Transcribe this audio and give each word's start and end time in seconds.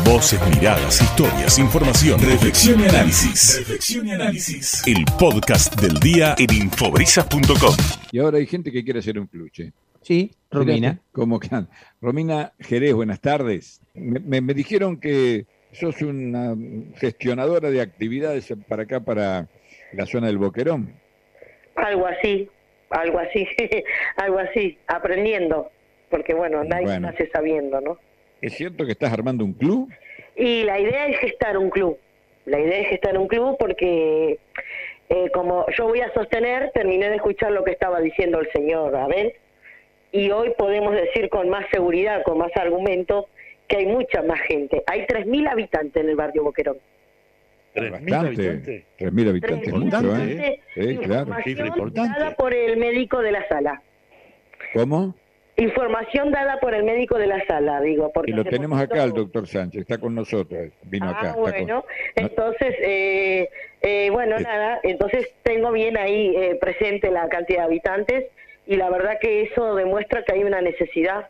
Voces, 0.00 0.40
miradas, 0.48 1.00
historias, 1.02 1.58
información, 1.58 2.18
reflexión 2.18 2.80
y 2.80 2.84
análisis. 2.84 3.58
Reflexión 3.58 4.08
y 4.08 4.12
análisis. 4.12 4.82
El 4.86 5.04
podcast 5.18 5.78
del 5.80 5.94
día 6.00 6.34
en 6.38 6.52
infobrisas.com. 6.64 7.74
Y 8.10 8.18
ahora 8.18 8.38
hay 8.38 8.46
gente 8.46 8.72
que 8.72 8.82
quiere 8.82 9.00
hacer 9.00 9.18
un 9.18 9.26
cluche. 9.26 9.72
Sí, 10.00 10.32
Romina. 10.50 10.98
¿Cómo 11.12 11.38
que? 11.38 11.48
Romina 12.00 12.52
Jerez, 12.58 12.94
buenas 12.94 13.20
tardes. 13.20 13.80
Me, 13.94 14.18
me- 14.18 14.40
me 14.40 14.54
dijeron 14.54 14.96
que 14.98 15.44
sos 15.72 16.00
una 16.02 16.56
gestionadora 16.96 17.70
de 17.70 17.82
actividades 17.82 18.52
para 18.66 18.84
acá, 18.84 19.00
para 19.00 19.46
la 19.92 20.06
zona 20.06 20.26
del 20.26 20.38
Boquerón. 20.38 20.92
Algo 21.76 22.06
así, 22.06 22.48
algo 22.90 23.18
así, 23.18 23.46
algo 24.16 24.38
así, 24.38 24.78
aprendiendo, 24.88 25.70
porque 26.10 26.34
bueno, 26.34 26.64
nadie 26.64 26.86
Bueno. 26.86 27.10
nace 27.10 27.28
sabiendo, 27.32 27.80
¿no? 27.80 27.98
¿Es 28.42 28.54
cierto 28.54 28.84
que 28.84 28.92
estás 28.92 29.12
armando 29.12 29.44
un 29.44 29.54
club? 29.54 29.88
Y 30.36 30.64
la 30.64 30.78
idea 30.80 31.06
es 31.06 31.18
gestar 31.18 31.56
un 31.56 31.70
club, 31.70 31.96
la 32.44 32.58
idea 32.58 32.80
es 32.80 32.88
gestar 32.88 33.16
un 33.16 33.28
club 33.28 33.56
porque 33.58 34.38
eh, 35.08 35.30
como 35.32 35.66
yo 35.76 35.86
voy 35.88 36.00
a 36.00 36.12
sostener, 36.12 36.70
terminé 36.72 37.08
de 37.08 37.16
escuchar 37.16 37.52
lo 37.52 37.64
que 37.64 37.70
estaba 37.70 38.00
diciendo 38.00 38.40
el 38.40 38.50
señor 38.52 38.96
Abel, 38.96 39.32
y 40.10 40.30
hoy 40.30 40.52
podemos 40.58 40.94
decir 40.94 41.28
con 41.28 41.48
más 41.48 41.64
seguridad, 41.70 42.22
con 42.24 42.38
más 42.38 42.50
argumento, 42.56 43.28
que 43.68 43.76
hay 43.78 43.86
mucha 43.86 44.22
más 44.22 44.40
gente. 44.40 44.82
Hay 44.86 45.02
3.000 45.02 45.48
habitantes 45.50 46.02
en 46.02 46.10
el 46.10 46.16
barrio 46.16 46.44
Boquerón. 46.44 46.78
Bastante. 47.74 48.14
habitantes. 48.14 48.84
3.000 48.98 49.28
habitantes, 49.28 49.60
Tres 49.62 49.74
mucho, 49.74 50.00
mil 50.02 50.10
¿eh? 50.10 50.12
habitantes, 50.14 50.60
Sí, 50.74 50.98
claro. 50.98 51.36
Cifra 51.44 51.66
importante. 51.68 52.18
dada 52.18 52.34
por 52.36 52.52
el 52.52 52.76
médico 52.76 53.20
de 53.20 53.32
la 53.32 53.48
sala. 53.48 53.82
¿Cómo? 54.74 55.14
Información 55.56 56.30
dada 56.32 56.58
por 56.60 56.72
el 56.74 56.82
médico 56.82 57.18
de 57.18 57.26
la 57.26 57.44
sala, 57.46 57.80
digo. 57.82 58.10
Porque 58.12 58.30
Y 58.30 58.34
lo 58.34 58.42
tenemos 58.42 58.78
poquito- 58.78 58.94
acá, 58.94 59.04
el 59.04 59.12
doctor 59.12 59.46
Sánchez, 59.46 59.82
está 59.82 59.98
con 59.98 60.14
nosotros, 60.14 60.70
vino 60.84 61.06
Ah, 61.08 61.10
acá. 61.20 61.32
con- 61.34 61.42
bueno, 61.42 61.84
entonces, 62.16 62.74
eh, 62.80 63.48
eh, 63.82 64.08
bueno, 64.10 64.38
Sí. 64.38 64.44
nada, 64.44 64.80
entonces 64.82 65.30
tengo 65.42 65.70
bien 65.72 65.98
ahí 65.98 66.34
eh, 66.34 66.54
presente 66.60 67.10
la 67.10 67.28
cantidad 67.28 67.60
de 67.60 67.64
habitantes 67.66 68.24
y 68.66 68.76
la 68.76 68.88
verdad 68.88 69.18
que 69.20 69.42
eso 69.42 69.74
demuestra 69.74 70.22
que 70.24 70.32
hay 70.32 70.42
una 70.44 70.62
necesidad 70.62 71.28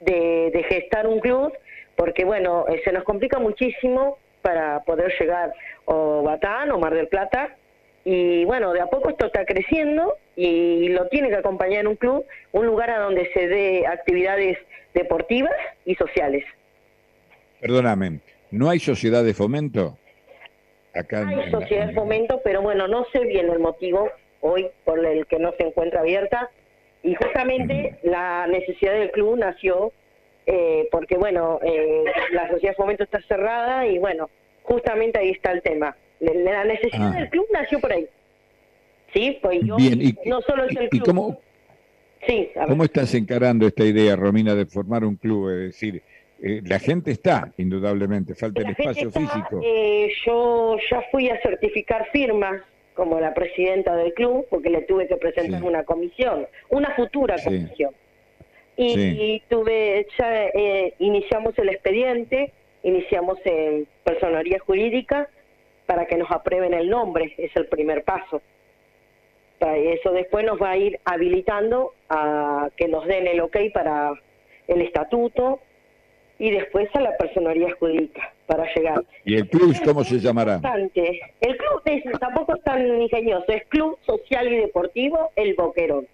de, 0.00 0.50
de 0.52 0.62
gestar 0.68 1.08
un 1.08 1.18
club, 1.18 1.52
porque 1.96 2.24
bueno, 2.24 2.66
eh, 2.68 2.80
se 2.84 2.92
nos 2.92 3.02
complica 3.02 3.40
muchísimo 3.40 4.18
para 4.42 4.80
poder 4.84 5.12
llegar 5.18 5.52
o 5.86 6.22
Batán 6.22 6.70
o 6.70 6.78
Mar 6.78 6.94
del 6.94 7.08
Plata, 7.08 7.56
y 8.04 8.44
bueno, 8.44 8.72
de 8.72 8.80
a 8.80 8.86
poco 8.86 9.10
esto 9.10 9.26
está 9.26 9.44
creciendo 9.44 10.16
y 10.36 10.88
lo 10.90 11.06
tiene 11.08 11.28
que 11.30 11.36
acompañar 11.36 11.86
un 11.88 11.96
club, 11.96 12.24
un 12.52 12.66
lugar 12.66 12.90
a 12.90 12.98
donde 12.98 13.30
se 13.32 13.48
dé 13.48 13.86
actividades 13.86 14.58
deportivas 14.92 15.54
y 15.86 15.94
sociales. 15.94 16.44
Perdóname, 17.60 18.20
¿no 18.50 18.68
hay 18.68 18.78
sociedad 18.78 19.24
de 19.24 19.34
fomento? 19.34 19.96
Acá 20.94 21.26
Hay 21.26 21.40
en 21.40 21.50
sociedad 21.50 21.84
de 21.86 21.90
en- 21.90 21.94
fomento, 21.96 22.40
pero 22.44 22.62
bueno, 22.62 22.86
no 22.88 23.04
sé 23.12 23.20
bien 23.20 23.48
el 23.50 23.58
motivo 23.58 24.10
hoy 24.40 24.68
por 24.84 25.04
el 25.04 25.26
que 25.26 25.38
no 25.38 25.52
se 25.58 25.64
encuentra 25.66 26.00
abierta. 26.00 26.50
Y 27.02 27.14
justamente 27.16 27.96
la 28.02 28.46
necesidad 28.46 28.92
del 28.92 29.10
club 29.10 29.38
nació 29.38 29.92
eh, 30.46 30.88
porque, 30.90 31.16
bueno, 31.16 31.58
eh, 31.62 32.04
la 32.32 32.48
sociedad 32.50 32.72
de 32.72 32.76
fomento 32.76 33.04
está 33.04 33.20
cerrada 33.22 33.86
y, 33.86 33.98
bueno, 33.98 34.28
justamente 34.62 35.18
ahí 35.18 35.30
está 35.30 35.52
el 35.52 35.62
tema. 35.62 35.96
La- 36.32 36.64
necesidad 36.64 37.12
Ah. 37.14 37.18
del 37.20 37.28
club 37.30 37.46
nació 37.52 37.80
por 37.80 37.92
ahí. 37.92 38.06
Sí, 39.12 39.38
pues 39.42 39.60
yo, 39.62 39.76
Bien, 39.76 40.00
y, 40.02 40.14
no 40.28 40.40
solo 40.42 40.64
es 40.64 40.76
el 40.76 40.84
y 40.86 40.88
club. 40.88 41.04
cómo, 41.04 41.40
Sí. 42.26 42.50
¿Cómo 42.66 42.84
estás 42.84 43.14
encarando 43.14 43.66
esta 43.66 43.84
idea, 43.84 44.16
Romina, 44.16 44.54
de 44.54 44.64
formar 44.64 45.04
un 45.04 45.16
club? 45.16 45.50
Es 45.50 45.58
decir, 45.72 46.02
eh, 46.42 46.62
la 46.64 46.78
gente 46.78 47.10
está, 47.10 47.52
indudablemente, 47.58 48.34
falta 48.34 48.60
el 48.62 48.68
La 48.68 48.72
espacio 48.72 49.08
está, 49.08 49.20
físico. 49.20 49.60
eh, 49.62 50.08
yo 50.26 50.76
ya 50.90 51.02
fui 51.12 51.28
a 51.28 51.38
certificar 51.42 52.08
firmas 52.12 52.62
como 52.94 53.20
la 53.20 53.34
presidenta 53.34 53.94
del 53.96 54.14
club, 54.14 54.46
porque 54.48 54.70
le 54.70 54.82
tuve 54.82 55.06
que 55.06 55.16
presentar 55.16 55.60
Sí. 55.60 55.66
una 55.66 55.82
comisión, 55.84 56.46
una 56.70 56.94
futura 56.94 57.36
Sí. 57.38 57.44
comisión. 57.44 57.90
Y 58.76 59.42
tuve, 59.48 60.06
ya 60.18 60.46
eh, 60.46 60.94
iniciamos 60.98 61.56
el 61.58 61.68
expediente, 61.68 62.52
iniciamos 62.82 63.38
en 63.44 63.86
personería 64.02 64.58
jurídica 64.60 65.28
para 65.86 66.06
que 66.06 66.16
nos 66.16 66.30
aprueben 66.30 66.74
el 66.74 66.88
nombre, 66.88 67.34
es 67.38 67.54
el 67.56 67.66
primer 67.66 68.04
paso. 68.04 68.40
Para 69.58 69.76
eso 69.76 70.10
después 70.12 70.44
nos 70.44 70.60
va 70.60 70.70
a 70.72 70.76
ir 70.76 70.98
habilitando 71.04 71.92
a 72.08 72.68
que 72.76 72.88
nos 72.88 73.06
den 73.06 73.26
el 73.26 73.40
ok 73.40 73.56
para 73.72 74.12
el 74.68 74.80
estatuto 74.82 75.60
y 76.38 76.50
después 76.50 76.88
a 76.94 77.00
la 77.00 77.16
personería 77.16 77.68
jurídica 77.78 78.32
para 78.46 78.66
llegar. 78.74 79.04
¿Y 79.24 79.36
el 79.36 79.48
club 79.48 79.74
cómo 79.84 80.02
se 80.04 80.18
llamará? 80.18 80.56
Importante. 80.56 81.20
El 81.40 81.56
club 81.56 81.80
es- 81.84 82.18
tampoco 82.18 82.56
es 82.56 82.62
tan 82.64 83.00
ingenioso, 83.00 83.44
es 83.48 83.64
Club 83.68 83.98
Social 84.04 84.52
y 84.52 84.56
Deportivo 84.56 85.30
El 85.36 85.54
Boquerón. 85.54 86.06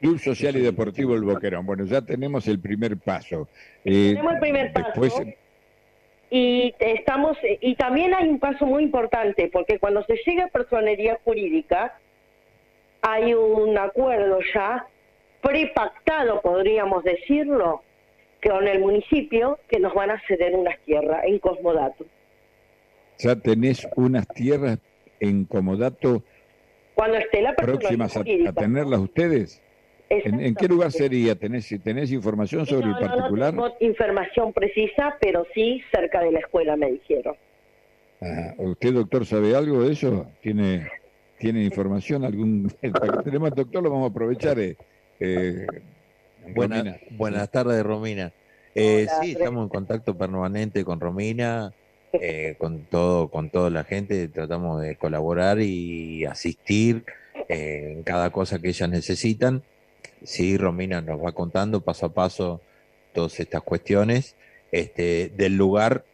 Club 0.00 0.18
Social 0.18 0.56
y 0.56 0.60
Deportivo 0.60 1.14
El 1.14 1.22
Boquerón. 1.22 1.64
Bueno, 1.66 1.84
ya 1.84 2.02
tenemos 2.02 2.46
el 2.48 2.60
primer 2.60 2.96
paso. 2.98 3.48
Eh, 3.84 4.10
Tenemos 4.14 4.34
el 4.34 4.40
primer 4.40 4.72
paso. 4.72 4.86
después, 5.00 5.34
Y 6.30 6.74
estamos 6.78 7.38
y 7.42 7.74
también 7.76 8.14
hay 8.14 8.28
un 8.28 8.38
paso 8.38 8.66
muy 8.66 8.82
importante 8.82 9.48
porque 9.50 9.78
cuando 9.78 10.04
se 10.04 10.14
llega 10.26 10.44
a 10.44 10.48
personería 10.48 11.18
jurídica 11.24 11.98
hay 13.00 13.32
un 13.32 13.78
acuerdo 13.78 14.38
ya 14.54 14.86
prepactado, 15.40 16.42
podríamos 16.42 17.04
decirlo, 17.04 17.82
con 18.42 18.68
el 18.68 18.80
municipio 18.80 19.58
que 19.68 19.78
nos 19.80 19.94
van 19.94 20.10
a 20.10 20.22
ceder 20.26 20.54
unas 20.54 20.78
tierras 20.80 21.24
en 21.24 21.38
Cosmodato. 21.38 22.04
ya 23.18 23.36
tenés 23.36 23.86
unas 23.96 24.26
tierras 24.28 24.78
en 25.20 25.44
comodato 25.44 26.22
Cuando 26.94 27.16
esté 27.16 27.42
la 27.42 27.54
personería 27.54 28.06
próximas 28.06 28.16
a, 28.16 28.52
tenerlas 28.52 29.00
ustedes. 29.00 29.62
¿En, 30.10 30.40
en 30.40 30.54
qué 30.54 30.68
lugar 30.68 30.90
sería? 30.90 31.34
¿Tenés, 31.34 31.68
tenés 31.82 32.10
información 32.12 32.64
sobre 32.66 32.86
no, 32.86 32.98
el 32.98 33.04
no, 33.04 33.10
particular? 33.10 33.54
No, 33.54 33.72
tengo 33.72 33.76
información 33.92 34.52
precisa, 34.52 35.16
pero 35.20 35.46
sí 35.54 35.82
cerca 35.92 36.22
de 36.22 36.32
la 36.32 36.38
escuela 36.40 36.76
me 36.76 36.92
dijeron. 36.92 37.36
Ajá. 38.20 38.54
¿Usted, 38.58 38.94
doctor, 38.94 39.26
sabe 39.26 39.54
algo 39.54 39.82
de 39.82 39.92
eso? 39.92 40.26
¿Tiene, 40.40 40.88
tiene 41.38 41.62
información? 41.62 42.24
algún 42.24 42.68
Para 42.92 43.18
que 43.18 43.22
tenemos 43.24 43.50
al 43.50 43.56
doctor 43.56 43.82
lo 43.82 43.90
vamos 43.90 44.08
a 44.08 44.10
aprovechar. 44.10 44.58
Eh, 44.58 44.76
eh, 45.20 45.66
Buena- 46.54 46.98
buenas 47.10 47.50
tardes, 47.50 47.82
Romina. 47.82 48.32
Eh, 48.74 49.06
Hola, 49.08 49.20
sí, 49.20 49.32
Fred. 49.32 49.42
estamos 49.42 49.64
en 49.64 49.68
contacto 49.68 50.16
permanente 50.16 50.84
con 50.84 51.00
Romina, 51.00 51.72
eh, 52.12 52.54
con 52.58 52.86
todo, 52.86 53.28
con 53.28 53.50
toda 53.50 53.70
la 53.70 53.84
gente, 53.84 54.28
tratamos 54.28 54.80
de 54.80 54.96
colaborar 54.96 55.60
y 55.60 56.24
asistir 56.24 57.04
eh, 57.48 57.94
en 57.96 58.02
cada 58.02 58.30
cosa 58.30 58.58
que 58.58 58.68
ellas 58.68 58.88
necesitan. 58.88 59.62
Sí, 60.22 60.56
Romina 60.56 61.00
nos 61.00 61.22
va 61.24 61.32
contando 61.32 61.80
paso 61.80 62.06
a 62.06 62.12
paso 62.14 62.60
todas 63.12 63.38
estas 63.40 63.62
cuestiones. 63.62 64.36
Este, 64.72 65.30
del 65.36 65.56
lugar, 65.56 66.04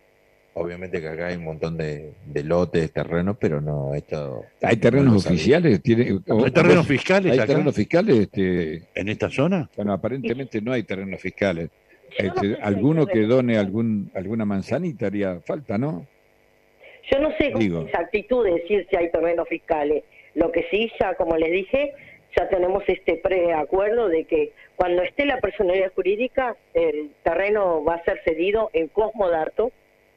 obviamente 0.54 1.00
que 1.00 1.08
acá 1.08 1.26
hay 1.28 1.36
un 1.36 1.44
montón 1.44 1.76
de, 1.76 2.12
de 2.26 2.44
lotes, 2.44 2.92
terrenos, 2.92 3.36
pero 3.40 3.60
no, 3.60 3.94
esto... 3.94 4.44
¿Hay 4.62 4.76
no 4.76 4.82
terrenos 4.82 5.26
oficiales? 5.26 5.82
¿Tiene, 5.82 6.20
o- 6.28 6.44
¿Hay 6.44 6.50
terrenos 6.52 6.86
fiscales 6.86 7.32
¿Hay 7.32 7.38
acá? 7.38 7.46
terrenos 7.48 7.74
fiscales? 7.74 8.16
Este, 8.18 8.82
¿En 8.94 9.08
esta 9.08 9.28
zona? 9.30 9.68
bueno, 9.76 9.92
aparentemente 9.92 10.60
no 10.60 10.72
hay 10.72 10.82
terrenos 10.84 11.20
fiscales. 11.20 11.70
Este, 12.16 12.56
alguno 12.62 13.06
que 13.06 13.22
done 13.22 13.56
algún, 13.58 14.08
alguna 14.14 14.44
manzanita 14.44 15.06
haría 15.06 15.40
falta, 15.40 15.76
¿no? 15.78 16.06
Yo 17.10 17.18
no 17.18 17.30
sé 17.38 17.50
con 17.50 17.60
Digo. 17.60 17.80
exactitud 17.82 18.44
decir 18.46 18.86
si 18.88 18.96
hay 18.96 19.10
terrenos 19.10 19.48
fiscales. 19.48 20.04
Lo 20.36 20.52
que 20.52 20.64
sí, 20.70 20.90
ya 21.00 21.14
como 21.16 21.36
les 21.36 21.50
dije, 21.50 21.92
ya 22.36 22.48
tenemos 22.48 22.82
este 22.86 23.16
preacuerdo 23.16 24.08
de 24.08 24.24
que 24.24 24.52
cuando 24.76 25.02
esté 25.02 25.24
la 25.24 25.40
personalidad 25.40 25.92
jurídica, 25.94 26.56
el 26.72 27.10
terreno 27.22 27.84
va 27.84 27.94
a 27.94 28.04
ser 28.04 28.20
cedido 28.24 28.70
en 28.72 28.88
Cosmodato 28.88 29.72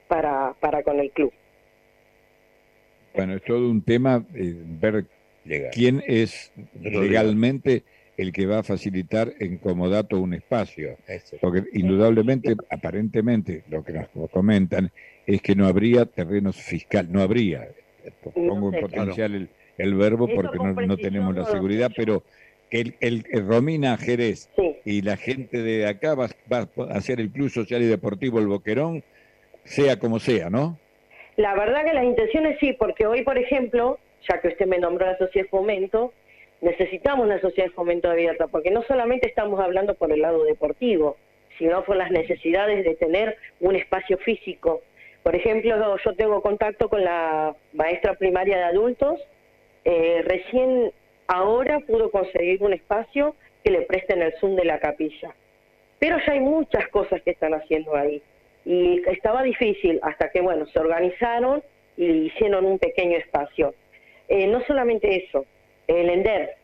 para, 0.07 0.53
para 0.59 0.84
con 0.84 0.99
el 0.99 1.11
club. 1.11 1.31
Bueno, 3.14 3.35
es 3.35 3.43
todo 3.43 3.69
un 3.69 3.81
tema 3.81 4.23
eh, 4.35 4.53
ver 4.55 5.05
Legal. 5.46 5.72
quién 5.73 6.03
es 6.05 6.52
legalmente 6.79 7.84
el 8.17 8.31
que 8.31 8.47
va 8.47 8.59
a 8.59 8.63
facilitar 8.63 9.34
en 9.40 9.58
comodato 9.58 10.20
un 10.20 10.34
espacio. 10.34 10.97
Porque 11.40 11.63
indudablemente, 11.73 12.55
aparentemente, 12.70 13.63
lo 13.70 13.84
que 13.84 13.93
nos 13.93 14.08
comentan 14.31 14.91
es 15.25 15.41
que 15.41 15.55
no 15.55 15.67
habría 15.67 16.05
terrenos 16.05 16.55
fiscales, 16.58 17.11
no 17.11 17.22
habría. 17.22 17.70
Pongo 18.34 18.70
en 18.70 18.75
sé. 18.75 18.81
potencial 18.81 19.35
el, 19.35 19.49
el 19.78 19.96
verbo 19.96 20.28
porque 20.34 20.58
no, 20.58 20.74
no 20.74 20.97
tenemos 20.97 21.35
la 21.35 21.46
seguridad, 21.46 21.91
pero 21.96 22.24
que 22.70 22.82
el, 22.82 22.96
el- 23.00 23.26
el 23.32 23.47
Romina 23.47 23.96
Jerez 23.97 24.50
Sí. 24.56 24.76
y 24.85 25.02
la 25.02 25.18
gente 25.18 25.62
de 25.62 25.88
acá 25.88 26.16
va, 26.16 26.28
va 26.52 26.68
a 26.90 26.97
hacer 26.97 27.20
el 27.20 27.29
Club 27.32 27.50
Social 27.50 27.82
y 27.82 27.85
Deportivo 27.85 28.40
El 28.40 28.47
Boquerón, 28.47 29.03
sea 29.64 29.97
como 30.00 30.20
sea, 30.20 30.50
¿no? 30.50 30.78
La 31.38 31.53
verdad 31.56 31.85
que 31.85 31.94
las 31.94 32.03
intenciones 32.03 32.58
sí, 32.59 32.74
porque 32.74 33.06
hoy, 33.06 33.24
por 33.24 33.38
ejemplo, 33.38 34.00
ya 34.28 34.41
que 34.41 34.47
usted 34.50 34.66
me 34.66 34.79
nombró 34.79 35.06
la 35.06 35.18
sociedad 35.18 35.46
de 35.46 35.50
fomento, 35.50 36.12
necesitamos 36.62 37.26
una 37.26 37.40
sociedad 37.40 37.70
de 37.70 37.73
fomento 37.76 38.09
abierta, 38.09 38.47
porque 38.47 38.72
no 38.72 38.82
solamente 38.84 39.28
estamos 39.30 39.59
hablando 39.59 39.94
por 39.94 40.12
el 40.12 40.22
lado 40.22 40.44
deportivo, 40.44 41.16
sino 41.59 41.84
por 41.85 41.96
las 41.96 42.12
necesidades 42.12 42.84
de 42.84 42.96
tener 42.96 43.38
un 43.59 43.76
espacio 43.76 44.18
físico. 44.18 44.82
Por 45.23 45.35
ejemplo, 45.35 45.97
yo 46.03 46.16
tengo 46.16 46.41
contacto 46.41 46.90
con 46.90 47.03
la 47.03 47.56
maestra 47.73 48.16
primaria 48.16 48.58
de 48.58 48.64
adultos, 48.64 49.20
eh, 49.89 50.22
recién 50.25 50.91
ahora 51.28 51.79
pudo 51.79 52.11
conseguir 52.11 52.61
un 52.61 52.73
espacio 52.73 53.35
que 53.63 53.72
le 53.72 53.84
presten 53.84 54.22
el 54.22 54.34
Zoom 54.34 54.57
de 54.57 54.66
la 54.66 54.79
capilla. 54.79 55.34
Pero 55.97 56.17
ya 56.25 56.34
hay 56.34 56.41
muchas 56.41 56.89
cosas 56.89 57.22
que 57.22 57.31
están 57.31 57.53
haciendo 57.53 57.95
ahí. 57.95 58.22
Y 58.66 59.01
estaba 59.07 59.43
difícil 59.43 59.97
hasta 60.03 60.29
que, 60.29 60.41
bueno, 60.41 60.66
se 60.66 60.78
organizaron 60.78 61.63
y 61.95 62.05
hicieron 62.28 62.66
un 62.66 62.79
pequeño 62.79 63.17
espacio. 63.17 63.73
Eh, 64.28 64.47
no 64.47 64.61
solamente 64.66 65.23
eso, 65.23 65.45
el 65.87 66.09
ENDER. 66.09 66.55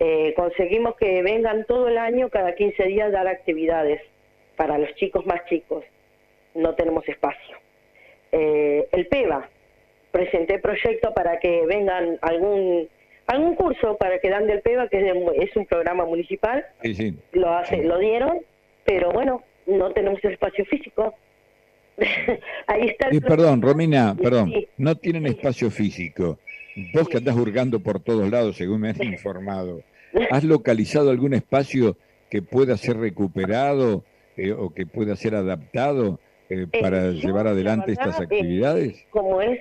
Eh, 0.00 0.34
conseguimos 0.34 0.96
que 0.96 1.22
vengan 1.22 1.64
todo 1.66 1.86
el 1.86 1.96
año, 1.96 2.28
cada 2.28 2.56
15 2.56 2.82
días, 2.88 3.12
dar 3.12 3.28
actividades 3.28 4.02
para 4.56 4.78
los 4.78 4.92
chicos 4.96 5.24
más 5.26 5.44
chicos. 5.46 5.84
No 6.56 6.74
tenemos 6.74 7.08
espacio. 7.08 7.56
Eh, 8.32 8.88
el 8.90 9.06
PEVA, 9.06 9.48
presenté 10.12 10.60
proyecto 10.60 11.12
para 11.14 11.40
que 11.40 11.66
vengan 11.66 12.18
algún 12.22 12.88
algún 13.26 13.54
curso 13.54 13.96
para 13.96 14.18
que 14.18 14.28
dan 14.28 14.46
del 14.46 14.60
PEVA, 14.60 14.88
que 14.88 14.98
es, 15.36 15.56
un 15.56 15.66
programa 15.66 16.04
municipal. 16.04 16.64
Lo 17.32 17.54
hace, 17.54 17.82
lo 17.82 17.98
dieron, 17.98 18.38
pero 18.84 19.10
bueno, 19.10 19.42
no 19.66 19.92
tenemos 19.92 20.22
el 20.24 20.32
espacio 20.32 20.64
físico. 20.66 21.14
Ahí 22.66 22.88
está. 22.88 23.08
perdón, 23.26 23.62
Romina, 23.62 24.16
perdón, 24.20 24.52
no 24.76 24.94
tienen 24.96 25.26
espacio 25.26 25.70
físico. 25.70 26.38
Vos 26.94 27.08
que 27.08 27.18
andás 27.18 27.36
hurgando 27.36 27.80
por 27.80 28.00
todos 28.00 28.30
lados, 28.30 28.56
según 28.56 28.80
me 28.80 28.90
has 28.90 29.00
informado, 29.04 29.82
¿has 30.30 30.44
localizado 30.44 31.10
algún 31.10 31.34
espacio 31.34 31.96
que 32.30 32.42
pueda 32.42 32.76
ser 32.76 32.96
recuperado 32.96 34.04
eh, 34.36 34.52
o 34.52 34.72
que 34.72 34.86
pueda 34.86 35.16
ser 35.16 35.34
adaptado 35.34 36.18
eh, 36.48 36.66
eh, 36.72 36.80
para 36.80 37.10
llevar 37.10 37.46
adelante 37.46 37.92
estas 37.92 38.20
actividades? 38.20 39.04
como 39.10 39.42
es, 39.42 39.60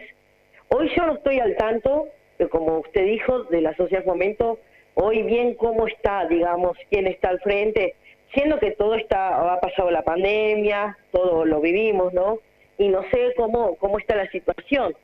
hoy 0.75 0.89
yo 0.95 1.05
no 1.05 1.13
estoy 1.13 1.39
al 1.39 1.55
tanto, 1.55 2.07
como 2.49 2.79
usted 2.79 3.05
dijo, 3.05 3.43
de 3.43 3.61
la 3.61 3.75
sociedad 3.75 4.03
Fomento, 4.03 4.59
hoy 4.95 5.23
bien 5.23 5.53
cómo 5.55 5.87
está, 5.87 6.25
digamos, 6.27 6.77
quién 6.89 7.07
está 7.07 7.29
al 7.29 7.39
frente, 7.41 7.95
siendo 8.33 8.59
que 8.59 8.71
todo 8.71 8.95
está, 8.95 9.53
ha 9.53 9.59
pasado 9.59 9.91
la 9.91 10.03
pandemia, 10.03 10.97
todo 11.11 11.45
lo 11.45 11.59
vivimos, 11.59 12.13
¿no? 12.13 12.39
Y 12.77 12.87
no 12.87 13.03
sé 13.11 13.33
cómo, 13.35 13.75
cómo 13.75 13.99
está 13.99 14.15
la 14.15 14.29
situación. 14.31 14.95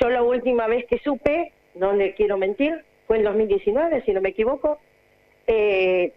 Yo 0.00 0.10
la 0.10 0.22
última 0.22 0.66
vez 0.66 0.84
que 0.86 0.98
supe, 0.98 1.52
no 1.74 1.92
le 1.92 2.14
quiero 2.14 2.36
mentir, 2.36 2.84
fue 3.06 3.18
en 3.18 3.24
2019, 3.24 4.02
si 4.02 4.12
no 4.12 4.20
me 4.20 4.30
equivoco. 4.30 4.78
Eh, 5.46 6.12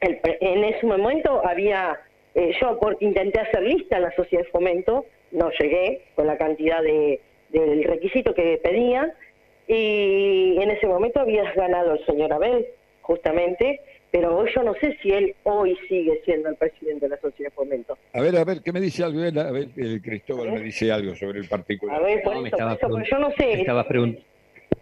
en 0.00 0.64
ese 0.64 0.86
momento 0.86 1.44
había, 1.44 1.98
eh, 2.34 2.52
yo 2.60 2.78
por, 2.78 2.96
intenté 3.00 3.40
hacer 3.40 3.62
lista 3.62 3.96
en 3.96 4.02
la 4.02 4.12
sociedad 4.12 4.44
de 4.44 4.50
fomento, 4.50 5.06
no 5.32 5.50
llegué 5.58 6.02
con 6.14 6.26
la 6.26 6.36
cantidad 6.36 6.82
de, 6.82 7.20
del 7.60 7.84
requisito 7.84 8.34
que 8.34 8.60
pedían, 8.62 9.12
y 9.68 10.56
en 10.60 10.70
ese 10.70 10.86
momento 10.86 11.20
había 11.20 11.50
ganado 11.52 11.94
el 11.94 12.06
señor 12.06 12.32
Abel, 12.32 12.66
justamente, 13.00 13.80
pero 14.10 14.46
yo 14.46 14.62
no 14.62 14.74
sé 14.74 14.96
si 15.02 15.10
él 15.12 15.34
hoy 15.42 15.76
sigue 15.88 16.20
siendo 16.24 16.48
el 16.48 16.56
presidente 16.56 17.06
de 17.06 17.10
la 17.10 17.20
sociedad 17.20 17.50
de 17.50 17.54
fomento. 17.54 17.98
A 18.12 18.20
ver, 18.20 18.36
a 18.36 18.44
ver, 18.44 18.62
¿qué 18.62 18.72
me 18.72 18.80
dice 18.80 19.04
algo? 19.04 19.20
A 19.20 19.50
ver, 19.50 19.68
el 19.76 20.00
Cristóbal 20.00 20.52
me 20.52 20.60
dice 20.60 20.90
algo 20.90 21.14
sobre 21.16 21.40
el 21.40 21.48
particular. 21.48 22.00
A 22.00 22.04
ver, 22.04 22.22
por 22.22 22.46
eso, 22.46 22.56
yo 23.10 23.18
no 23.18 23.30
sé. 23.32 23.60
Estabas 23.60 23.86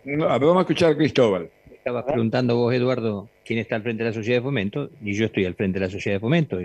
no, 0.04 0.26
a 0.28 0.38
ver, 0.38 0.48
vamos 0.48 0.58
a 0.58 0.60
escuchar 0.60 0.92
a 0.92 0.96
Cristóbal. 0.96 1.50
Estabas 1.72 2.04
preguntando 2.04 2.56
vos, 2.56 2.74
Eduardo, 2.74 3.28
quién 3.44 3.58
está 3.58 3.76
al 3.76 3.82
frente 3.82 4.02
de 4.02 4.10
la 4.10 4.14
sociedad 4.14 4.38
de 4.38 4.44
fomento, 4.44 4.90
y 5.02 5.14
yo 5.14 5.26
estoy 5.26 5.44
al 5.44 5.54
frente 5.54 5.78
de 5.78 5.86
la 5.86 5.90
sociedad 5.90 6.16
de 6.16 6.20
fomento. 6.20 6.58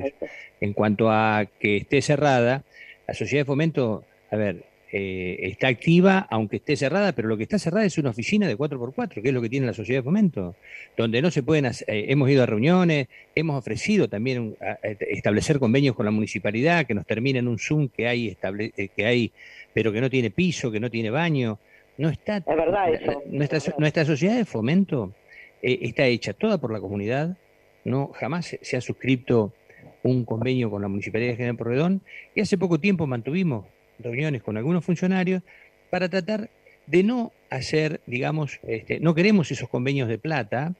En 0.61 0.73
cuanto 0.73 1.09
a 1.09 1.45
que 1.59 1.77
esté 1.77 2.01
cerrada, 2.01 2.63
la 3.07 3.13
sociedad 3.13 3.41
de 3.41 3.45
fomento, 3.45 4.03
a 4.29 4.35
ver, 4.35 4.63
eh, 4.91 5.37
está 5.43 5.67
activa, 5.67 6.27
aunque 6.31 6.55
esté 6.55 6.75
cerrada, 6.75 7.11
pero 7.11 7.27
lo 7.27 7.37
que 7.37 7.43
está 7.43 7.59
cerrada 7.59 7.85
es 7.85 7.97
una 7.99 8.09
oficina 8.09 8.47
de 8.47 8.57
4x4, 8.57 9.21
que 9.21 9.27
es 9.27 9.33
lo 9.33 9.41
que 9.41 9.49
tiene 9.49 9.67
la 9.67 9.73
sociedad 9.73 9.99
de 9.99 10.03
fomento, 10.03 10.55
donde 10.97 11.21
no 11.21 11.29
se 11.29 11.43
pueden, 11.43 11.67
hacer, 11.67 11.87
eh, 11.89 12.05
hemos 12.09 12.27
ido 12.29 12.41
a 12.41 12.47
reuniones, 12.47 13.07
hemos 13.35 13.55
ofrecido 13.55 14.07
también 14.07 14.57
establecer 14.99 15.59
convenios 15.59 15.95
con 15.95 16.05
la 16.05 16.11
municipalidad, 16.11 16.87
que 16.87 16.95
nos 16.95 17.05
terminen 17.05 17.47
un 17.47 17.59
Zoom 17.59 17.89
que 17.89 18.07
hay, 18.07 18.29
estable, 18.29 18.71
eh, 18.77 18.87
que 18.87 19.05
hay, 19.05 19.31
pero 19.73 19.93
que 19.93 20.01
no 20.01 20.09
tiene 20.09 20.31
piso, 20.31 20.71
que 20.71 20.79
no 20.79 20.89
tiene 20.89 21.11
baño. 21.11 21.59
No 21.97 22.09
está, 22.09 22.37
es 22.37 22.45
verdad 22.45 22.93
eso. 22.93 23.21
Nuestra, 23.27 23.59
nuestra 23.77 24.05
sociedad 24.05 24.37
de 24.37 24.45
fomento 24.45 25.13
está 25.61 26.07
hecha 26.07 26.33
toda 26.33 26.57
por 26.57 26.71
la 26.71 26.79
comunidad, 26.79 27.37
no 27.83 28.11
jamás 28.15 28.57
se, 28.61 28.77
ha 28.77 28.81
suscrito 28.81 29.53
un 30.01 30.25
convenio 30.25 30.71
con 30.71 30.81
la 30.81 30.87
Municipalidad 30.87 31.31
de 31.31 31.35
General 31.35 31.57
Porredón 31.57 32.01
y 32.33 32.41
hace 32.41 32.57
poco 32.57 32.79
tiempo 32.79 33.05
mantuvimos 33.05 33.65
reuniones 33.99 34.43
con 34.43 34.57
algunos 34.57 34.83
funcionarios 34.83 35.43
para 35.89 36.09
tratar 36.09 36.49
de 36.87 37.03
no 37.03 37.31
hacer, 37.49 38.01
digamos, 38.05 38.59
este, 38.67 38.99
no 38.99 39.13
queremos 39.13 39.51
esos 39.51 39.69
convenios 39.69 40.07
de 40.07 40.17
plata, 40.17 40.73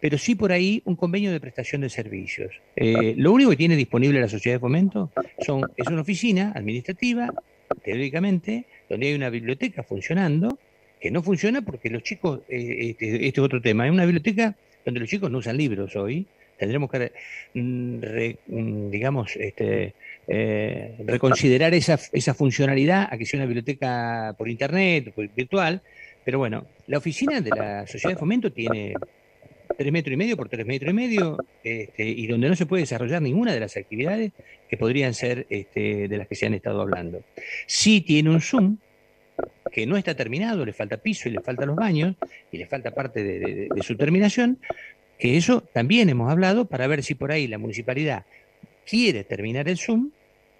pero 0.00 0.18
sí 0.18 0.34
por 0.34 0.52
ahí 0.52 0.82
un 0.84 0.96
convenio 0.96 1.30
de 1.30 1.40
prestación 1.40 1.82
de 1.82 1.88
servicios. 1.88 2.52
Eh, 2.76 3.14
lo 3.16 3.32
único 3.32 3.50
que 3.50 3.56
tiene 3.56 3.76
disponible 3.76 4.20
la 4.20 4.28
sociedad 4.28 4.56
de 4.56 4.60
fomento 4.60 5.10
son, 5.40 5.70
es 5.76 5.86
una 5.86 6.02
oficina 6.02 6.52
administrativa, 6.54 7.32
teóricamente, 7.84 8.64
donde 8.88 9.08
hay 9.08 9.14
una 9.14 9.30
biblioteca 9.30 9.82
funcionando, 9.82 10.58
que 11.00 11.10
no 11.10 11.22
funciona 11.22 11.62
porque 11.62 11.90
los 11.90 12.02
chicos, 12.02 12.40
eh, 12.48 12.90
este, 12.90 13.26
este, 13.26 13.28
es 13.28 13.38
otro 13.38 13.60
tema, 13.60 13.86
es 13.86 13.92
una 13.92 14.04
biblioteca 14.04 14.56
donde 14.84 15.00
los 15.00 15.08
chicos 15.08 15.30
no 15.30 15.38
usan 15.38 15.56
libros 15.56 15.94
hoy, 15.96 16.26
tendremos 16.58 16.90
que, 16.90 17.12
mm, 17.54 17.98
mm, 18.46 18.90
digamos, 18.90 19.36
este, 19.36 19.94
eh, 20.28 20.94
reconsiderar 21.04 21.74
esa, 21.74 21.98
esa 22.12 22.34
funcionalidad 22.34 23.08
a 23.10 23.18
que 23.18 23.26
sea 23.26 23.38
una 23.38 23.46
biblioteca 23.46 24.34
por 24.38 24.48
internet, 24.48 25.12
virtual, 25.34 25.82
pero 26.24 26.38
bueno, 26.38 26.66
la 26.86 26.98
oficina 26.98 27.40
de 27.40 27.50
la 27.50 27.86
Sociedad 27.86 28.14
de 28.14 28.20
Fomento 28.20 28.52
tiene 28.52 28.94
tres 29.76 29.92
metros 29.92 30.14
y 30.14 30.16
medio 30.16 30.36
por 30.36 30.48
tres 30.48 30.66
metros 30.66 30.90
y 30.92 30.94
medio, 30.94 31.38
este, 31.64 32.04
y 32.04 32.26
donde 32.26 32.48
no 32.48 32.56
se 32.56 32.66
puede 32.66 32.82
desarrollar 32.82 33.22
ninguna 33.22 33.52
de 33.52 33.60
las 33.60 33.76
actividades 33.76 34.32
que 34.68 34.76
podrían 34.76 35.14
ser 35.14 35.46
este, 35.50 36.08
de 36.08 36.16
las 36.16 36.28
que 36.28 36.34
se 36.34 36.46
han 36.46 36.54
estado 36.54 36.80
hablando. 36.80 37.22
Sí 37.66 38.00
tiene 38.02 38.30
un 38.30 38.40
Zoom, 38.40 38.76
que 39.72 39.86
no 39.86 39.96
está 39.96 40.14
terminado, 40.14 40.64
le 40.64 40.72
falta 40.72 40.98
piso 40.98 41.28
y 41.28 41.32
le 41.32 41.40
faltan 41.40 41.68
los 41.68 41.76
baños, 41.76 42.14
y 42.52 42.58
le 42.58 42.66
falta 42.66 42.92
parte 42.92 43.24
de 43.24 43.82
su 43.82 43.96
terminación, 43.96 44.58
que 45.22 45.36
eso 45.36 45.60
también 45.72 46.08
hemos 46.08 46.28
hablado 46.28 46.64
para 46.64 46.88
ver 46.88 47.04
si 47.04 47.14
por 47.14 47.30
ahí 47.30 47.46
la 47.46 47.56
municipalidad 47.56 48.24
quiere 48.84 49.22
terminar 49.22 49.68
el 49.68 49.78
Zoom 49.78 50.10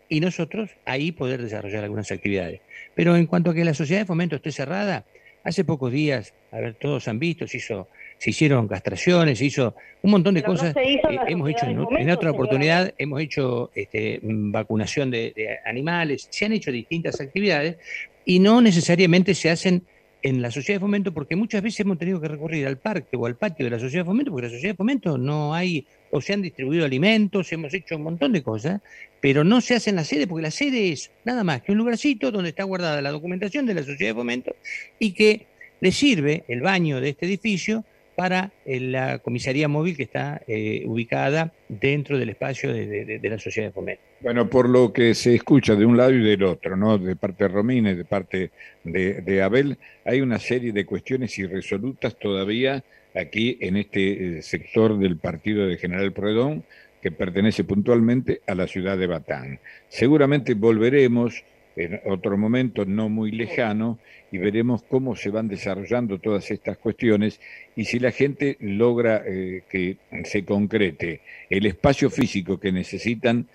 y 0.08 0.20
nosotros 0.20 0.70
ahí 0.84 1.10
poder 1.10 1.42
desarrollar 1.42 1.82
algunas 1.82 2.12
actividades. 2.12 2.60
Pero 2.94 3.16
en 3.16 3.26
cuanto 3.26 3.50
a 3.50 3.54
que 3.54 3.64
la 3.64 3.74
sociedad 3.74 4.02
de 4.02 4.06
fomento 4.06 4.36
esté 4.36 4.52
cerrada, 4.52 5.04
hace 5.42 5.64
pocos 5.64 5.90
días, 5.90 6.32
a 6.52 6.60
ver, 6.60 6.74
todos 6.74 7.08
han 7.08 7.18
visto, 7.18 7.48
se, 7.48 7.56
hizo, 7.56 7.88
se 8.18 8.30
hicieron 8.30 8.68
castraciones, 8.68 9.40
se 9.40 9.46
hizo 9.46 9.74
un 10.00 10.12
montón 10.12 10.34
de 10.34 10.44
cosas. 10.44 10.76
Eh, 10.76 11.00
hemos 11.26 11.50
hecho 11.50 11.66
en, 11.66 12.10
otra 12.10 12.30
oportunidad, 12.30 12.94
hemos 12.98 13.20
hecho 13.20 13.72
este, 13.74 14.20
vacunación 14.22 15.10
de 15.10 15.58
animales, 15.64 16.28
se 16.30 16.44
han 16.44 16.52
hecho 16.52 16.70
distintas 16.70 17.20
actividades 17.20 17.78
y 18.24 18.38
no 18.38 18.60
necesariamente 18.60 19.34
se 19.34 19.50
hacen 19.50 19.82
en 20.22 20.40
la 20.40 20.50
sociedad 20.50 20.76
de 20.76 20.84
fomento 20.84 21.12
porque 21.12 21.36
muchas 21.36 21.62
veces 21.62 21.80
hemos 21.80 21.98
tenido 21.98 22.20
que 22.20 22.28
recurrir 22.28 22.66
al 22.66 22.78
parque 22.78 23.16
o 23.16 23.26
al 23.26 23.36
patio 23.36 23.64
de 23.64 23.70
la 23.70 23.78
sociedad 23.78 24.04
de 24.04 24.06
fomento 24.06 24.30
porque 24.30 24.46
la 24.46 24.52
sociedad 24.52 24.74
de 24.74 24.76
fomento 24.76 25.18
no 25.18 25.54
hay 25.54 25.86
o 26.10 26.20
se 26.20 26.32
han 26.32 26.42
distribuido 26.42 26.84
alimentos, 26.84 27.52
hemos 27.52 27.74
hecho 27.74 27.96
un 27.96 28.02
montón 28.02 28.32
de 28.32 28.42
cosas, 28.42 28.80
pero 29.20 29.44
no 29.44 29.60
se 29.60 29.74
hace 29.74 29.90
en 29.90 29.96
la 29.96 30.04
sede 30.04 30.26
porque 30.26 30.42
la 30.42 30.50
sede 30.50 30.92
es 30.92 31.10
nada 31.24 31.42
más 31.42 31.62
que 31.62 31.72
un 31.72 31.78
lugarcito 31.78 32.30
donde 32.30 32.50
está 32.50 32.64
guardada 32.64 33.02
la 33.02 33.10
documentación 33.10 33.66
de 33.66 33.74
la 33.74 33.82
sociedad 33.82 34.10
de 34.10 34.14
fomento 34.14 34.54
y 34.98 35.12
que 35.12 35.46
le 35.80 35.90
sirve 35.90 36.44
el 36.48 36.60
baño 36.60 37.00
de 37.00 37.10
este 37.10 37.26
edificio 37.26 37.84
para 38.14 38.52
eh, 38.64 38.78
la 38.78 39.18
comisaría 39.18 39.68
móvil 39.68 39.96
que 39.96 40.04
está 40.04 40.42
eh, 40.46 40.84
ubicada 40.86 41.52
dentro 41.68 42.18
del 42.18 42.28
espacio 42.28 42.72
de, 42.72 43.20
la 43.22 43.38
sociedad 43.38 43.68
de 43.68 43.72
fomento. 43.72 44.02
Bueno, 44.22 44.48
por 44.48 44.68
lo 44.68 44.92
que 44.92 45.16
se 45.16 45.34
escucha 45.34 45.74
de 45.74 45.84
un 45.84 45.96
lado 45.96 46.12
y 46.12 46.22
del 46.22 46.44
otro, 46.44 46.76
¿no? 46.76 46.96
De 46.96 47.16
parte 47.16 47.42
de 47.42 47.48
Romina 47.48 47.90
y 47.90 47.96
de 47.96 48.04
parte 48.04 48.52
de, 48.84 49.42
Abel, 49.42 49.78
hay 50.04 50.20
una 50.20 50.38
serie 50.38 50.72
de 50.72 50.86
cuestiones 50.86 51.36
irresolutas 51.40 52.16
todavía 52.16 52.84
aquí 53.16 53.58
en 53.60 53.76
este 53.76 54.38
eh, 54.38 54.42
sector 54.42 54.96
del 54.96 55.16
partido 55.16 55.66
de 55.66 55.76
General 55.76 56.12
Prodón 56.12 56.62
que 57.02 57.10
pertenece 57.10 57.64
puntualmente 57.64 58.42
a 58.46 58.54
la 58.54 58.68
ciudad 58.68 58.96
de 58.96 59.08
Batán. 59.08 59.58
Seguramente 59.88 60.54
volveremos 60.54 61.42
en 61.74 62.00
otro 62.04 62.38
momento 62.38 62.84
no 62.84 63.08
muy 63.08 63.32
lejano 63.32 63.98
y 64.30 64.38
veremos 64.38 64.84
cómo 64.84 65.16
se 65.16 65.30
van 65.30 65.48
desarrollando 65.48 66.20
todas 66.20 66.48
estas 66.52 66.78
cuestiones 66.78 67.40
y 67.74 67.86
si 67.86 67.98
la 67.98 68.12
gente 68.12 68.56
logra 68.60 69.24
eh, 69.26 69.64
que 69.68 69.96
se 70.24 70.44
concrete 70.44 71.22
el 71.50 71.66
espacio 71.66 72.08
físico 72.08 72.60
que 72.60 72.70
necesitan, 72.70 73.48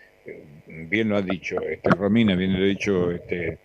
bien 0.68 1.10
lo 1.10 1.18
ha 1.18 1.22
dicho 1.22 1.62
este, 1.62 1.90
Romina, 1.90 2.36
bien 2.36 2.54
lo 2.54 2.60
ha 2.60 2.68
dicho 2.68 3.12
este, 3.12 3.60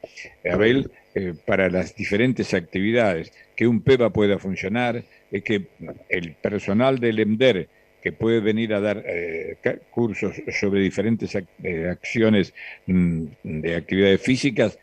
Abel, 0.51 0.91
eh, 1.15 1.35
para 1.47 1.69
las 1.69 1.95
diferentes 1.95 2.55
actividades, 2.55 3.33
que 3.57 3.67
un 3.67 3.83
PEVA 3.83 4.11
pueda 4.11 4.39
funcionar, 4.39 5.03
que 5.45 5.67
el 6.09 6.35
personal 6.35 6.99
del 6.99 7.19
EMDER 7.19 7.69
que 8.03 8.13
puede 8.13 8.41
venir 8.41 8.75
a 8.75 8.81
dar 8.81 9.03
eh, 9.07 9.57
cursos 9.91 10.35
sobre 10.61 10.81
diferentes 10.81 11.35
eh, 11.35 11.89
acciones 11.89 12.53
mm, 12.87 13.27
de 13.43 13.77
actividades 13.77 14.21
físicas, 14.21 14.79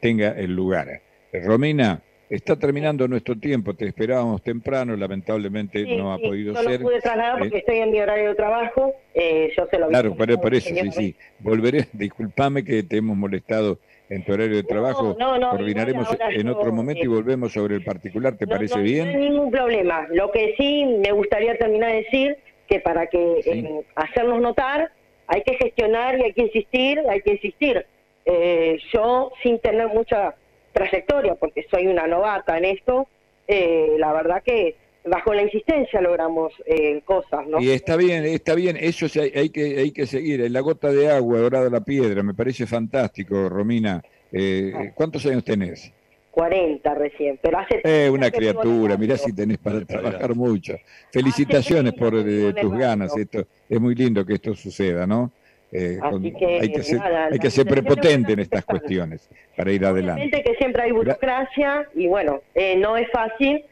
tenga 0.00 0.32
el 0.38 0.54
lugar. 0.54 1.00
Romina, 1.32 2.02
está 2.30 2.56
terminando 2.56 3.06
nuestro 3.08 3.36
tiempo, 3.36 3.74
te 3.74 3.86
esperábamos 3.86 4.42
temprano, 4.42 4.96
lamentablemente 4.96 5.84
no 5.96 6.12
ha 6.12 6.18
podido 6.18 6.54
ser. 6.54 6.80
No 6.80 6.86
pude 6.86 7.00
trasladar 7.00 7.38
porque 7.38 7.58
estoy 7.58 7.78
en 7.78 7.90
mi 7.90 8.00
horario 8.00 8.30
de 8.30 8.34
trabajo, 8.36 8.94
yo 9.14 9.66
se 9.66 9.78
lo 9.78 9.88
Claro, 9.88 10.14
por, 10.14 10.40
por 10.40 10.54
eso, 10.54 10.74
sí, 10.74 10.90
sí. 10.92 11.16
Volveré, 11.40 11.88
discúlpame 11.92 12.64
que 12.64 12.82
te 12.84 12.98
hemos 12.98 13.16
molestado 13.16 13.78
en 14.10 14.24
tu 14.24 14.32
horario 14.32 14.56
de 14.56 14.64
trabajo. 14.64 15.16
No, 15.18 15.38
no, 15.38 15.50
Coordinaremos 15.50 16.08
en 16.30 16.48
otro 16.48 16.72
momento 16.72 17.02
y 17.02 17.06
volvemos 17.06 17.52
sobre 17.52 17.76
el 17.76 17.84
particular, 17.84 18.36
¿te 18.36 18.46
parece 18.46 18.80
bien? 18.80 19.06
No 19.06 19.18
hay 19.18 19.30
ningún 19.30 19.50
problema. 19.50 20.06
Lo 20.10 20.30
que 20.30 20.54
sí 20.58 20.84
me 20.84 21.12
gustaría 21.12 21.56
terminar 21.56 21.92
de 21.92 21.96
decir 21.98 22.36
que 22.68 22.80
para 22.80 23.06
que 23.06 23.40
eh, 23.44 23.84
hacernos 23.94 24.40
notar 24.40 24.92
hay 25.26 25.42
que 25.42 25.54
gestionar 25.54 26.18
y 26.18 26.24
hay 26.24 26.32
que 26.32 26.42
insistir, 26.42 27.00
hay 27.08 27.20
que 27.22 27.32
insistir. 27.32 27.86
Eh, 28.26 28.78
yo 28.92 29.32
sin 29.42 29.60
tener 29.60 29.88
mucha 29.88 30.34
trayectoria, 30.72 31.34
porque 31.34 31.66
soy 31.70 31.86
una 31.86 32.06
novata 32.06 32.58
en 32.58 32.64
esto, 32.64 33.08
eh, 33.46 33.96
la 33.98 34.12
verdad 34.12 34.42
que 34.44 34.76
bajo 35.04 35.32
la 35.32 35.42
insistencia 35.42 36.00
logramos 36.00 36.52
eh, 36.66 37.00
cosas, 37.04 37.46
¿no? 37.46 37.60
Y 37.60 37.70
está 37.70 37.96
bien, 37.96 38.24
está 38.24 38.54
bien, 38.54 38.76
eso 38.78 39.06
hay, 39.20 39.32
hay, 39.34 39.50
que, 39.50 39.78
hay 39.78 39.92
que 39.92 40.06
seguir. 40.06 40.42
En 40.42 40.52
la 40.52 40.60
gota 40.60 40.92
de 40.92 41.10
agua, 41.10 41.38
dorada 41.38 41.70
la 41.70 41.80
piedra, 41.80 42.22
me 42.22 42.34
parece 42.34 42.66
fantástico, 42.66 43.48
Romina. 43.48 44.02
Eh, 44.32 44.72
ah. 44.74 44.84
¿Cuántos 44.94 45.24
años 45.26 45.44
tenés? 45.44 45.92
40 46.30 46.94
recién, 46.94 47.38
pero 47.42 47.58
hace... 47.58 47.80
Eh, 47.82 48.08
una 48.08 48.30
criatura, 48.30 48.96
mirá 48.96 49.16
si 49.16 49.32
tenés 49.32 49.58
para 49.58 49.84
trabajar 49.84 50.34
mucho. 50.34 50.74
Felicitaciones 51.12 51.92
por 51.94 52.14
eh, 52.14 52.54
tus 52.60 52.72
ganas, 52.72 53.16
esto 53.16 53.46
es 53.68 53.80
muy 53.80 53.94
lindo 53.94 54.24
que 54.24 54.34
esto 54.34 54.54
suceda, 54.54 55.06
¿no? 55.06 55.32
Eh, 55.72 55.98
hay 56.02 56.72
que 56.72 56.82
ser, 56.82 57.00
hay 57.00 57.38
que 57.38 57.50
ser 57.50 57.66
prepotente 57.66 58.32
en 58.32 58.40
estas 58.40 58.64
cuestiones 58.64 59.28
para 59.56 59.70
ir 59.70 59.84
adelante. 59.84 60.42
que 60.42 60.54
siempre 60.56 60.82
hay 60.82 60.90
burocracia 60.90 61.88
y 61.94 62.06
bueno, 62.06 62.40
no 62.78 62.96
es 62.96 63.08
fácil, 63.12 63.64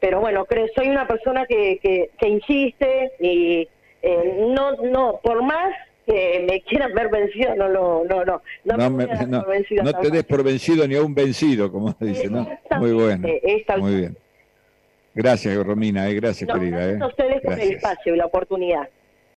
pero 0.00 0.20
bueno, 0.20 0.44
creo, 0.44 0.66
soy 0.74 0.88
una 0.88 1.06
persona 1.06 1.46
que, 1.46 1.78
que, 1.82 2.28
insiste 2.28 3.12
y 3.18 3.68
eh, 4.02 4.52
no, 4.54 4.72
no, 4.76 5.20
por 5.22 5.42
más 5.42 5.74
que 6.06 6.46
me 6.48 6.60
quieran 6.68 6.92
ver 6.94 7.08
vencido, 7.08 7.54
no, 7.56 7.68
no, 7.68 8.04
no, 8.04 8.24
no, 8.24 8.42
no, 8.88 10.00
te 10.00 10.10
des 10.10 10.24
por 10.24 10.44
vencido 10.44 10.86
ni 10.86 10.94
a 10.94 11.02
un 11.02 11.14
vencido, 11.14 11.72
como 11.72 11.92
se 11.92 12.04
dice, 12.04 12.28
¿no? 12.28 12.46
Muy 12.78 12.92
bueno, 12.92 13.28
muy 13.78 13.94
bien. 13.94 14.16
Gracias, 15.14 15.56
Romina, 15.64 16.08
eh, 16.10 16.14
gracias, 16.14 16.50
querida. 16.52 16.76
Gracias 16.76 17.00
a 17.00 17.06
ustedes 17.06 17.40
por 17.40 17.54
el 17.54 17.72
espacio 17.72 18.14
y 18.14 18.18
la 18.18 18.26
oportunidad. 18.26 18.88